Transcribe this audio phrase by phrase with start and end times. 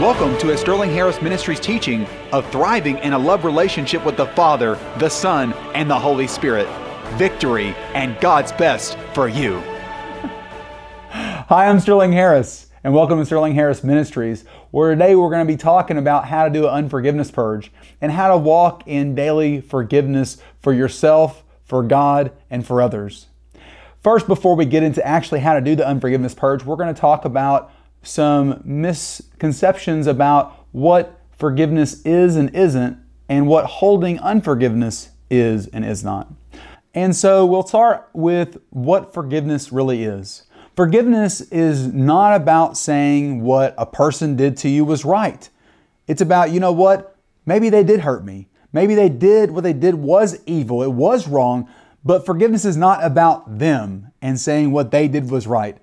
[0.00, 4.26] Welcome to a Sterling Harris Ministries teaching of thriving in a love relationship with the
[4.26, 6.68] Father, the Son, and the Holy Spirit.
[7.14, 9.58] Victory and God's best for you.
[11.10, 15.52] Hi, I'm Sterling Harris, and welcome to Sterling Harris Ministries, where today we're going to
[15.52, 19.60] be talking about how to do an unforgiveness purge and how to walk in daily
[19.60, 23.26] forgiveness for yourself, for God, and for others.
[24.00, 27.00] First, before we get into actually how to do the unforgiveness purge, we're going to
[27.00, 27.72] talk about
[28.02, 32.98] some misconceptions about what forgiveness is and isn't,
[33.28, 36.32] and what holding unforgiveness is and is not.
[36.94, 40.44] And so we'll start with what forgiveness really is.
[40.74, 45.48] Forgiveness is not about saying what a person did to you was right.
[46.06, 47.16] It's about, you know what?
[47.46, 48.48] Maybe they did hurt me.
[48.72, 50.82] Maybe they did, what they did was evil.
[50.82, 51.68] It was wrong.
[52.04, 55.78] But forgiveness is not about them and saying what they did was right.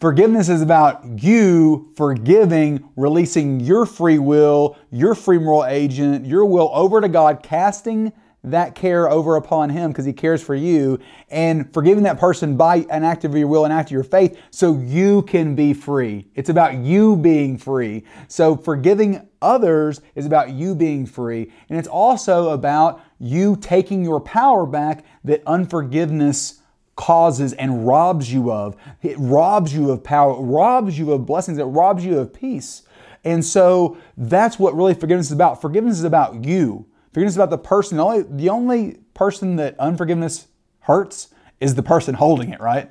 [0.00, 6.70] Forgiveness is about you forgiving, releasing your free will, your free moral agent, your will
[6.72, 8.10] over to God, casting
[8.42, 12.86] that care over upon Him because He cares for you, and forgiving that person by
[12.88, 16.26] an act of your will and act of your faith so you can be free.
[16.34, 18.04] It's about you being free.
[18.26, 21.52] So forgiving others is about you being free.
[21.68, 26.59] And it's also about you taking your power back that unforgiveness
[27.00, 28.76] causes and robs you of.
[29.00, 32.82] It robs you of power, robs you of blessings, it robs you of peace.
[33.24, 35.62] And so that's what really forgiveness is about.
[35.62, 36.84] Forgiveness is about you.
[37.14, 37.96] Forgiveness is about the person.
[37.96, 40.48] The only, the only person that unforgiveness
[40.80, 41.28] hurts
[41.58, 42.90] is the person holding it, right?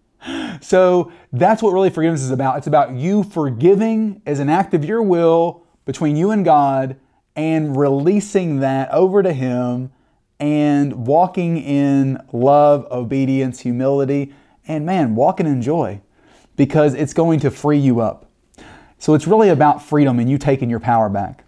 [0.60, 2.58] so that's what really forgiveness is about.
[2.58, 6.94] It's about you forgiving as an act of your will between you and God
[7.34, 9.90] and releasing that over to Him
[10.42, 14.34] and walking in love, obedience, humility,
[14.66, 16.00] and man, walking in joy
[16.56, 18.28] because it's going to free you up.
[18.98, 21.44] So it's really about freedom and you taking your power back.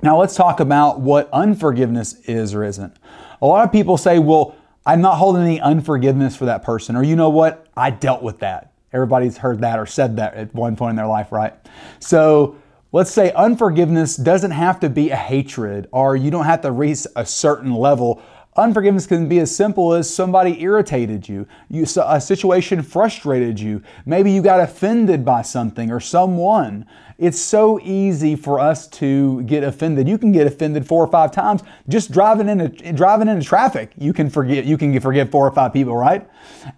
[0.00, 2.96] Now let's talk about what unforgiveness is or isn't.
[3.42, 4.56] A lot of people say, well,
[4.86, 7.66] I'm not holding any unforgiveness for that person, or you know what?
[7.76, 8.72] I dealt with that.
[8.94, 11.52] Everybody's heard that or said that at one point in their life, right?
[11.98, 12.56] So
[12.96, 17.06] Let's say unforgiveness doesn't have to be a hatred or you don't have to reach
[17.14, 18.22] a certain level.
[18.56, 24.32] Unforgiveness can be as simple as somebody irritated you, you a situation frustrated you, maybe
[24.32, 26.86] you got offended by something or someone.
[27.18, 30.08] It's so easy for us to get offended.
[30.08, 33.92] You can get offended four or five times just driving into driving into traffic.
[33.98, 36.26] You can forget you can forgive four or five people, right?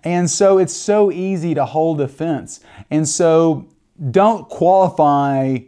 [0.02, 2.58] And so it's so easy to hold offense.
[2.90, 3.68] And so
[4.10, 5.58] don't qualify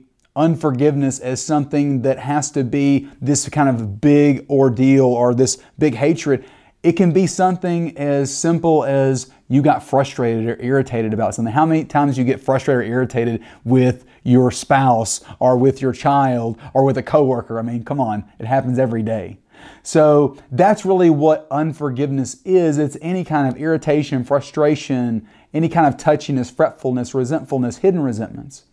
[0.40, 5.94] unforgiveness as something that has to be this kind of big ordeal or this big
[5.94, 6.44] hatred.
[6.82, 11.52] It can be something as simple as you got frustrated or irritated about something.
[11.52, 16.58] How many times you get frustrated or irritated with your spouse or with your child
[16.72, 17.58] or with a coworker?
[17.58, 19.36] I mean, come on, it happens every day.
[19.82, 22.78] So that's really what unforgiveness is.
[22.78, 28.64] It's any kind of irritation, frustration, any kind of touchiness, fretfulness, resentfulness, hidden resentments.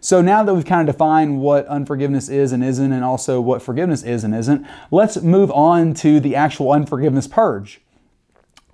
[0.00, 3.60] So now that we've kind of defined what unforgiveness is and isn't, and also what
[3.60, 7.80] forgiveness is and isn't, let's move on to the actual unforgiveness purge.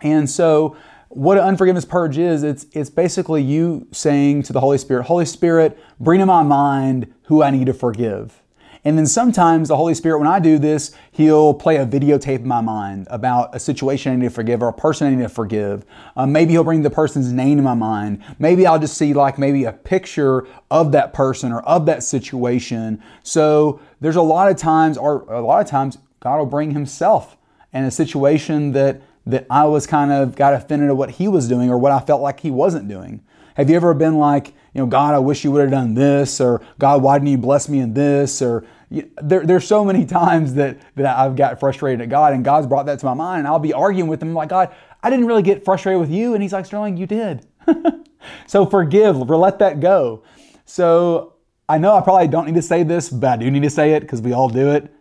[0.00, 0.76] And so,
[1.09, 5.25] what an unforgiveness purge is, it's, it's basically you saying to the Holy Spirit, Holy
[5.25, 8.42] Spirit, bring to my mind who I need to forgive.
[8.86, 12.47] And then sometimes the Holy Spirit, when I do this, He'll play a videotape in
[12.47, 15.28] my mind about a situation I need to forgive or a person I need to
[15.28, 15.84] forgive.
[16.14, 18.22] Um, maybe He'll bring the person's name to my mind.
[18.38, 23.02] Maybe I'll just see like maybe a picture of that person or of that situation.
[23.24, 27.36] So there's a lot of times, or a lot of times, God will bring Himself
[27.72, 31.48] in a situation that that I was kind of got offended at what He was
[31.48, 33.24] doing or what I felt like He wasn't doing.
[33.54, 36.41] Have you ever been like, you know, God, I wish you would have done this,
[36.41, 40.54] or God, why didn't you bless me in this, or there, there's so many times
[40.54, 43.48] that, that I've got frustrated at God and God's brought that to my mind and
[43.48, 46.34] I'll be arguing with him like, God, I didn't really get frustrated with you.
[46.34, 47.47] And he's like, Sterling, you did.
[48.47, 50.22] so forgive, let that go.
[50.64, 51.34] So
[51.68, 53.92] I know I probably don't need to say this, but I do need to say
[53.92, 54.92] it because we all do it.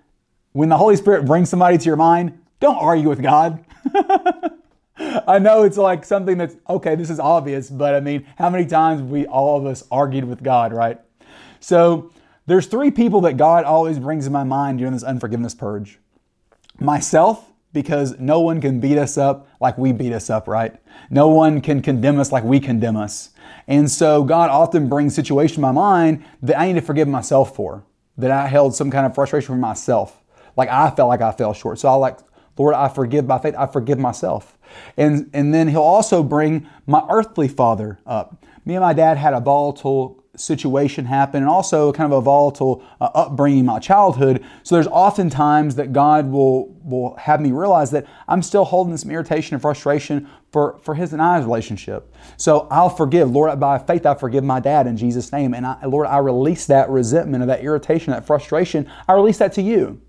[0.52, 3.66] When the Holy Spirit brings somebody to your mind, don't argue with God.
[4.98, 8.66] I know it's like something that's okay, this is obvious, but I mean, how many
[8.66, 11.00] times we all of us argued with God, right?
[11.60, 12.12] So
[12.48, 16.00] there's three people that God always brings in my mind during this unforgiveness purge.
[16.80, 20.76] Myself, because no one can beat us up like we beat us up, right?
[21.10, 23.32] No one can condemn us like we condemn us.
[23.68, 27.56] And so God often brings situations in my mind that I need to forgive myself
[27.56, 27.84] for,
[28.18, 30.24] that I held some kind of frustration for myself.
[30.56, 31.80] Like I felt like I fell short.
[31.80, 32.20] So I like,
[32.58, 34.58] Lord, I forgive by faith, I forgive myself.
[34.96, 38.46] And, and then he'll also bring my earthly father up.
[38.66, 42.84] Me and my dad had a volatile situation happen and also kind of a volatile
[43.02, 44.44] uh, upbringing in my childhood.
[44.64, 48.96] So there's often times that God will will have me realize that I'm still holding
[48.96, 52.14] some irritation and frustration for, for his and I's relationship.
[52.38, 53.30] So I'll forgive.
[53.32, 55.54] Lord, by faith, I forgive my dad in Jesus' name.
[55.54, 58.90] And I, Lord, I release that resentment of that irritation, that frustration.
[59.08, 60.00] I release that to you.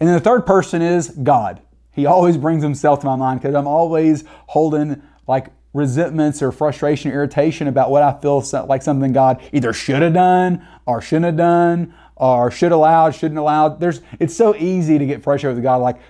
[0.00, 1.62] And then the third person is God.
[1.92, 7.10] He always brings himself to my mind because I'm always holding like resentments or frustration
[7.10, 11.26] or irritation about what I feel like something God either should have done or shouldn't
[11.26, 13.80] have done or should allowed, shouldn't allowed.
[13.80, 15.76] There's it's so easy to get frustrated with God.
[15.82, 16.00] Like,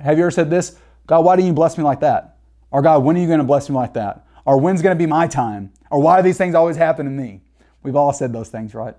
[0.00, 0.76] have you ever said this?
[1.06, 2.36] God, why do you bless me like that?
[2.70, 4.26] Or God, when are you going to bless me like that?
[4.44, 5.72] Or when's going to be my time?
[5.90, 7.40] Or why do these things always happen to me?
[7.82, 8.96] We've all said those things, right?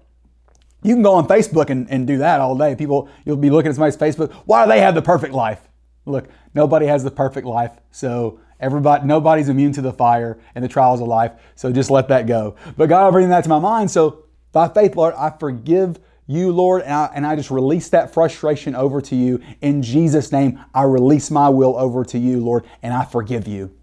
[0.84, 2.76] You can go on Facebook and, and do that all day.
[2.76, 4.32] People, you'll be looking at somebody's Facebook.
[4.46, 5.68] Why do they have the perfect life?
[6.06, 7.72] Look, nobody has the perfect life.
[7.92, 11.32] So Everybody, nobody's immune to the fire and the trials of life.
[11.56, 12.56] So just let that go.
[12.76, 13.92] But God will bring that to my mind.
[13.92, 18.14] So by faith, Lord, I forgive you, Lord, and I, and I just release that
[18.14, 19.42] frustration over to you.
[19.62, 23.74] In Jesus' name, I release my will over to you, Lord, and I forgive you.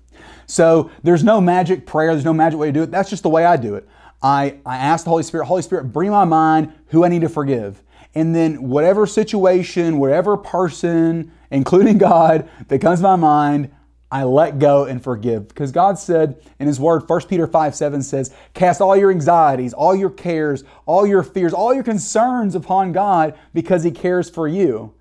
[0.47, 2.91] So there's no magic prayer, there's no magic way to do it.
[2.91, 3.88] That's just the way I do it.
[4.23, 7.29] I, I ask the Holy Spirit, Holy Spirit, bring my mind who I need to
[7.29, 7.82] forgive.
[8.15, 13.70] And then whatever situation, whatever person, including God, that comes to my mind,
[14.14, 15.49] I let go and forgive.
[15.49, 19.75] Because God said in His Word, 1 Peter 5 7 says, Cast all your anxieties,
[19.75, 24.46] all your cares, all your fears, all your concerns upon God because He cares for
[24.46, 24.94] you.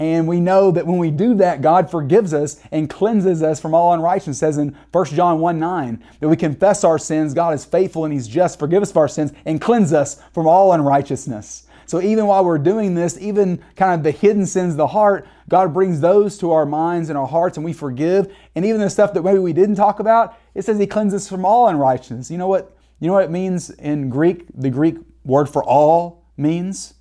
[0.00, 3.72] And we know that when we do that, God forgives us and cleanses us from
[3.72, 4.38] all unrighteousness.
[4.38, 8.04] It says in 1 John 1 9 that we confess our sins, God is faithful
[8.04, 11.65] and He's just, forgive us for our sins, and cleanse us from all unrighteousness.
[11.86, 15.26] So even while we're doing this, even kind of the hidden sins of the heart,
[15.48, 18.34] God brings those to our minds and our hearts and we forgive.
[18.54, 21.44] And even the stuff that maybe we didn't talk about, it says He cleanses from
[21.44, 22.30] all unrighteousness.
[22.30, 22.76] You know what?
[22.98, 24.46] You know what it means in Greek?
[24.54, 26.94] The Greek word for all means?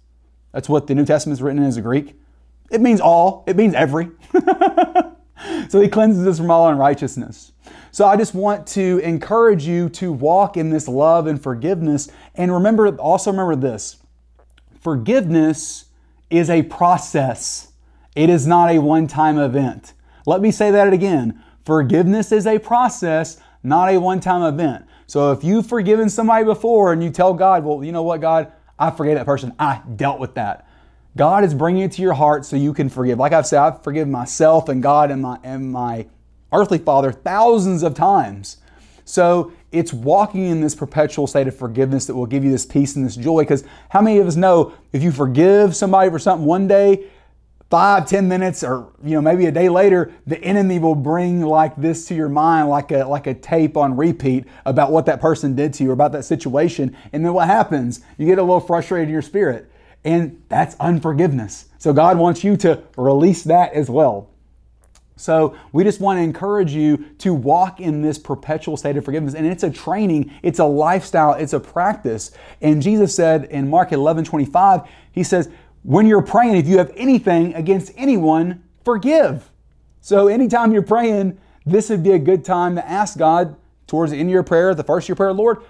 [0.52, 2.20] That's what the New Testament is written in as a Greek.
[2.72, 4.10] It means all, it means every.
[5.70, 7.54] so he cleanses us from all unrighteousness.
[7.92, 12.10] So I just want to encourage you to walk in this love and forgiveness.
[12.36, 13.98] And remember, also remember this
[14.86, 15.86] Forgiveness
[16.30, 17.72] is a process,
[18.16, 19.94] it is not a one time event.
[20.28, 21.42] Let me say that again.
[21.66, 24.86] Forgiveness is a process, not a one time event.
[25.08, 28.52] So if you've forgiven somebody before and you tell God, well, you know what, God,
[28.78, 30.68] I forgave that person, I dealt with that.
[31.18, 33.18] God is bringing it to your heart so you can forgive.
[33.18, 36.06] Like I've said, I've forgiven myself and God and my, and my
[36.54, 38.58] earthly father thousands of times.
[39.06, 42.96] So it's walking in this perpetual state of forgiveness that will give you this peace
[42.96, 43.44] and this joy.
[43.44, 47.06] Because how many of us know if you forgive somebody for something one day,
[47.70, 51.76] five, ten minutes, or you know maybe a day later, the enemy will bring like
[51.76, 55.56] this to your mind, like a like a tape on repeat about what that person
[55.56, 56.96] did to you or about that situation.
[57.14, 58.02] And then what happens?
[58.18, 59.72] You get a little frustrated in your spirit,
[60.04, 61.66] and that's unforgiveness.
[61.78, 64.30] So God wants you to release that as well.
[65.18, 69.34] So we just want to encourage you to walk in this perpetual state of forgiveness.
[69.34, 72.32] And it's a training, it's a lifestyle, it's a practice.
[72.62, 74.82] And Jesus said in Mark 11 25,
[75.12, 75.50] He says,
[75.84, 79.50] When you're praying, if you have anything against anyone, forgive.
[80.02, 83.56] So anytime you're praying, this would be a good time to ask God
[83.88, 85.64] towards the end of your prayer, the first of your prayer, Lord,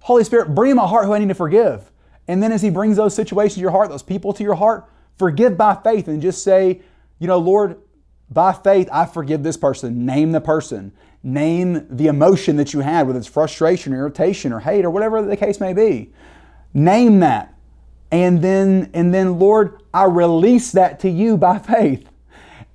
[0.00, 1.90] Holy Spirit, bring in my heart who I need to forgive.
[2.28, 4.88] And then as He brings those situations to your heart, those people to your heart,
[5.16, 6.82] forgive by faith and just say,
[7.18, 7.78] you know, Lord,
[8.32, 10.06] by faith, I forgive this person.
[10.06, 10.92] Name the person.
[11.22, 15.22] Name the emotion that you had, whether it's frustration or irritation or hate or whatever
[15.22, 16.12] the case may be.
[16.74, 17.54] Name that.
[18.10, 22.08] And then, and then, Lord, I release that to you by faith.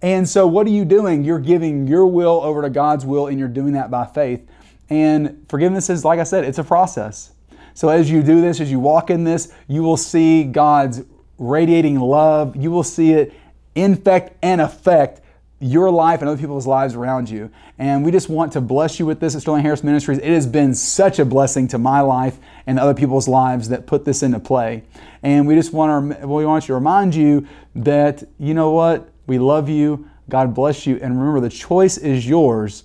[0.01, 1.23] And so, what are you doing?
[1.23, 4.47] You're giving your will over to God's will, and you're doing that by faith.
[4.89, 7.31] And forgiveness is, like I said, it's a process.
[7.73, 11.03] So, as you do this, as you walk in this, you will see God's
[11.37, 12.55] radiating love.
[12.55, 13.33] You will see it
[13.75, 15.21] infect and affect
[15.59, 17.49] your life and other people's lives around you.
[17.79, 20.19] And we just want to bless you with this at Sterling Harris Ministries.
[20.19, 22.37] It has been such a blessing to my life
[22.67, 24.83] and other people's lives that put this into play.
[25.23, 29.09] And we just want to we want to remind you that you know what?
[29.25, 30.09] We love you.
[30.29, 30.99] God bless you.
[31.01, 32.83] And remember the choice is yours.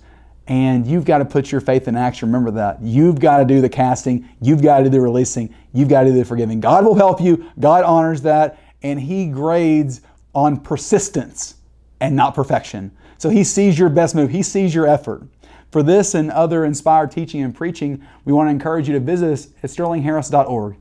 [0.49, 2.29] And you've got to put your faith in action.
[2.29, 2.83] Remember that.
[2.83, 4.29] You've got to do the casting.
[4.41, 5.55] You've got to do the releasing.
[5.73, 6.59] You've got to do the forgiving.
[6.61, 7.49] God will help you.
[7.61, 8.59] God honors that.
[8.83, 10.01] And He grades
[10.35, 11.57] on persistence
[12.03, 12.91] and not perfection.
[13.17, 15.23] So he sees your best move, he sees your effort.
[15.71, 19.33] For this and other inspired teaching and preaching, we want to encourage you to visit
[19.33, 20.77] us at sterlingharris.org.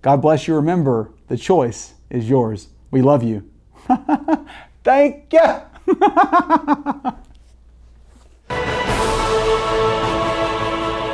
[0.00, 0.54] God bless you.
[0.54, 2.68] Remember, the choice is yours.
[2.90, 3.50] We love you.
[4.84, 5.60] Thank you.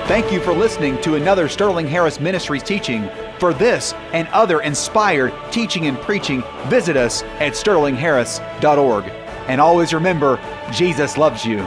[0.06, 3.10] Thank you for listening to another Sterling Harris Ministries teaching.
[3.40, 9.25] For this and other inspired teaching and preaching, visit us at sterlingharris.org.
[9.48, 10.40] And always remember,
[10.72, 11.66] Jesus loves you.